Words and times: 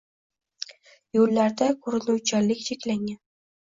Yo‘llarda 1.19 1.71
ko‘rinuvchanlik 1.87 2.69
cheklangan 2.71 3.27